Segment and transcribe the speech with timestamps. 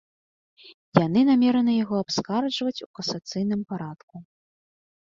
[1.07, 4.15] Яны намераны яго абскарджваць у касацыйным парадку.